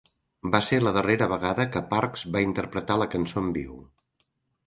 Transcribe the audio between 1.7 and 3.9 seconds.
que Parks va interpretar la cançó en viu.